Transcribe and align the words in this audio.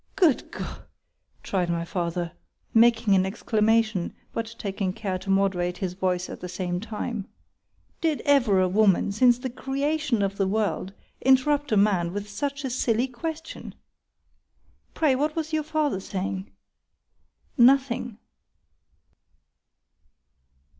—Good 0.15 0.51
G—!_ 0.51 0.81
cried 1.43 1.69
my 1.69 1.85
father, 1.85 2.31
making 2.73 3.13
an 3.13 3.23
exclamation, 3.23 4.15
but 4.33 4.55
taking 4.57 4.93
care 4.93 5.19
to 5.19 5.29
moderate 5.29 5.77
his 5.77 5.93
voice 5.93 6.27
at 6.27 6.39
the 6.39 6.49
same 6.49 6.79
time,——Did 6.79 8.21
ever 8.21 8.67
woman, 8.67 9.11
since 9.11 9.37
the 9.37 9.47
creation 9.51 10.23
of 10.23 10.37
the 10.37 10.47
world, 10.47 10.91
interrupt 11.21 11.71
a 11.71 11.77
man 11.77 12.13
with 12.13 12.27
such 12.27 12.65
a 12.65 12.71
silly 12.71 13.07
question? 13.07 13.75
Pray, 14.95 15.13
what 15.15 15.35
was 15.35 15.53
your 15.53 15.61
father 15.61 15.99
saying?————Nothing. 15.99 18.17